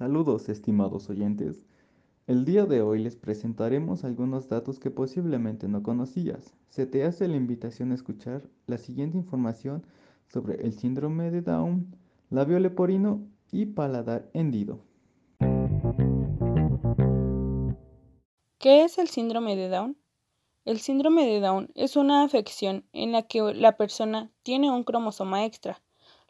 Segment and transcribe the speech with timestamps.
[0.00, 1.60] Saludos, estimados oyentes.
[2.26, 6.54] El día de hoy les presentaremos algunos datos que posiblemente no conocías.
[6.70, 9.84] Se te hace la invitación a escuchar la siguiente información
[10.26, 11.94] sobre el síndrome de Down,
[12.30, 14.80] labio leporino y paladar hendido.
[18.58, 19.98] ¿Qué es el síndrome de Down?
[20.64, 25.44] El síndrome de Down es una afección en la que la persona tiene un cromosoma
[25.44, 25.82] extra.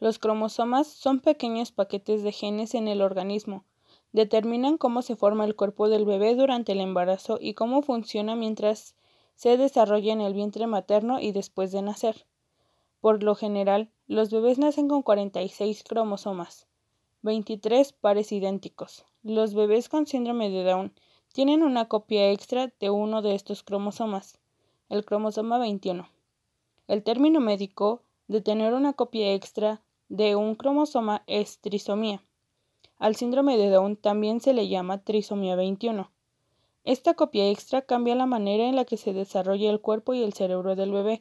[0.00, 3.64] Los cromosomas son pequeños paquetes de genes en el organismo.
[4.12, 8.94] Determinan cómo se forma el cuerpo del bebé durante el embarazo y cómo funciona mientras
[9.34, 12.26] se desarrolla en el vientre materno y después de nacer.
[13.00, 16.68] Por lo general, los bebés nacen con 46 cromosomas,
[17.22, 19.04] 23 pares idénticos.
[19.24, 20.92] Los bebés con síndrome de Down
[21.32, 24.38] tienen una copia extra de uno de estos cromosomas,
[24.88, 26.08] el cromosoma 21.
[26.86, 32.22] El término médico de tener una copia extra de un cromosoma es trisomía.
[32.98, 36.10] Al síndrome de Down también se le llama trisomía 21.
[36.84, 40.32] Esta copia extra cambia la manera en la que se desarrolla el cuerpo y el
[40.32, 41.20] cerebro del bebé,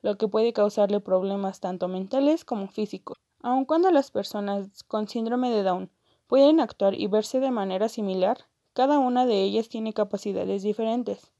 [0.00, 3.18] lo que puede causarle problemas tanto mentales como físicos.
[3.42, 5.90] Aun cuando las personas con síndrome de Down
[6.26, 11.32] pueden actuar y verse de manera similar, cada una de ellas tiene capacidades diferentes.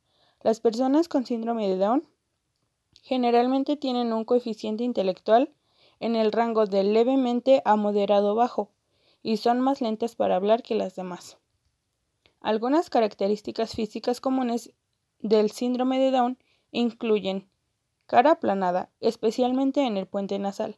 [0.42, 2.06] Las personas con síndrome de Down
[3.02, 5.50] generalmente tienen un coeficiente intelectual
[6.02, 8.70] en el rango de levemente a moderado bajo
[9.22, 11.38] y son más lentas para hablar que las demás.
[12.40, 14.72] Algunas características físicas comunes
[15.20, 16.38] del síndrome de Down
[16.72, 17.48] incluyen
[18.06, 20.76] cara aplanada, especialmente en el puente nasal,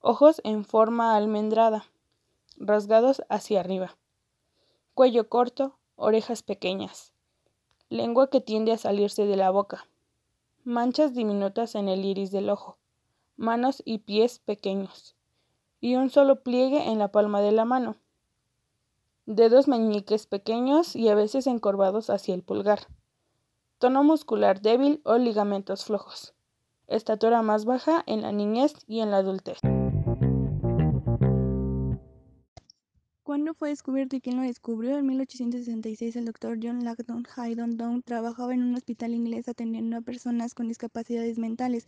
[0.00, 1.86] ojos en forma almendrada,
[2.58, 3.96] rasgados hacia arriba,
[4.92, 7.14] cuello corto, orejas pequeñas,
[7.88, 9.88] lengua que tiende a salirse de la boca,
[10.64, 12.76] manchas diminutas en el iris del ojo,
[13.36, 15.16] manos y pies pequeños,
[15.80, 17.96] y un solo pliegue en la palma de la mano,
[19.26, 22.80] dedos meñiques pequeños y a veces encorvados hacia el pulgar,
[23.78, 26.34] tono muscular débil o ligamentos flojos,
[26.86, 29.58] estatura más baja en la niñez y en la adultez.
[33.24, 34.98] ¿Cuándo fue descubierto y quién lo descubrió?
[34.98, 40.02] En 1866 el doctor John Langdon Haydon Down trabajaba en un hospital inglés atendiendo a
[40.02, 41.86] personas con discapacidades mentales.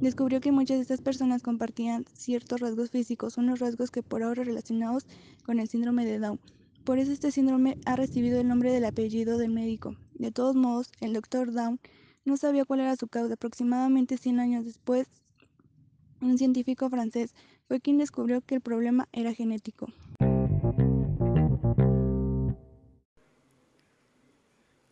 [0.00, 4.44] Descubrió que muchas de estas personas compartían ciertos rasgos físicos, unos rasgos que por ahora
[4.44, 5.06] relacionados
[5.44, 6.38] con el síndrome de Down.
[6.84, 9.96] Por eso este síndrome ha recibido el nombre del apellido del médico.
[10.14, 11.80] De todos modos, el doctor Down
[12.24, 13.34] no sabía cuál era su causa.
[13.34, 15.08] Aproximadamente 100 años después,
[16.20, 17.34] un científico francés
[17.66, 19.88] fue quien descubrió que el problema era genético.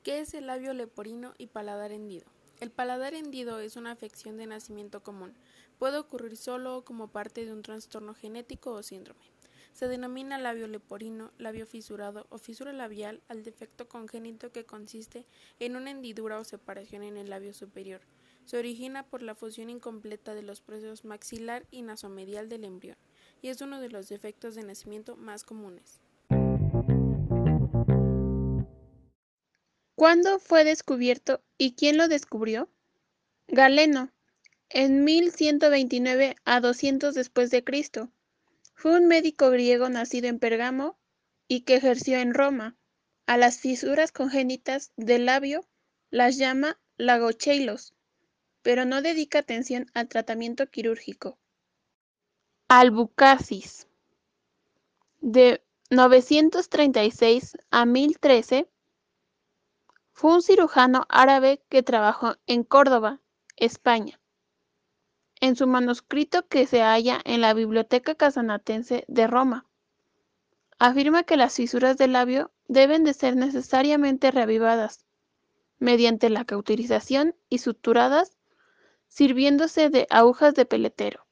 [0.03, 2.27] ¿Qué es el labio leporino y paladar hendido?
[2.61, 5.35] El paladar hendido es una afección de nacimiento común.
[5.79, 9.25] Puede ocurrir solo o como parte de un trastorno genético o síndrome.
[9.73, 15.27] Se denomina labio leporino, labio fisurado o fisura labial al defecto congénito que consiste
[15.59, 18.03] en una hendidura o separación en el labio superior.
[18.45, 22.97] Se origina por la fusión incompleta de los procesos maxilar y nasomedial del embrión
[23.43, 26.01] y es uno de los defectos de nacimiento más comunes.
[30.05, 32.69] ¿Cuándo fue descubierto y quién lo descubrió?
[33.49, 34.13] Galeno,
[34.69, 38.11] en 1129 a 200 después de Cristo.
[38.75, 40.99] Fue un médico griego nacido en Pergamo
[41.49, 42.77] y que ejerció en Roma.
[43.25, 45.65] A las fisuras congénitas del labio
[46.11, 47.95] las llama lagocheilos,
[48.61, 51.39] pero no dedica atención al tratamiento quirúrgico.
[52.69, 53.87] Albucasis.
[55.23, 58.69] De 936 a 1013
[60.15, 63.21] fue un cirujano árabe que trabajó en Córdoba,
[63.57, 64.21] España.
[65.41, 69.67] En su manuscrito que se halla en la Biblioteca Casanatense de Roma,
[70.79, 75.05] afirma que las fisuras del labio deben de ser necesariamente reavivadas
[75.81, 78.37] mediante la cauterización y suturadas
[79.09, 81.27] sirviéndose de agujas de peletero.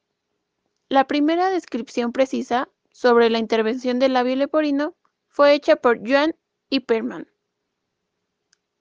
[0.89, 4.93] La primera descripción precisa sobre la intervención del labio leporino
[5.29, 6.35] fue hecha por Joan
[6.69, 7.32] Ipperman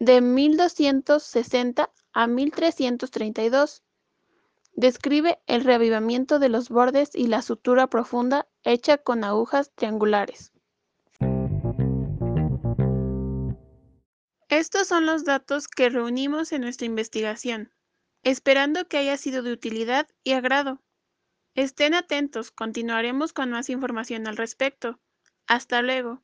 [0.02, 3.84] de 1260 a 1332.
[4.75, 10.50] Describe el reavivamiento de los bordes y la sutura profunda hecha con agujas triangulares.
[14.49, 17.72] Estos son los datos que reunimos en nuestra investigación,
[18.25, 20.82] esperando que haya sido de utilidad y agrado.
[21.55, 24.98] Estén atentos, continuaremos con más información al respecto.
[25.46, 26.22] Hasta luego.